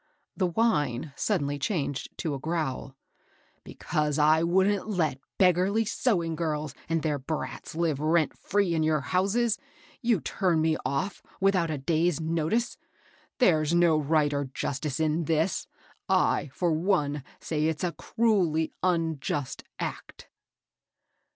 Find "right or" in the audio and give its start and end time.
13.95-14.45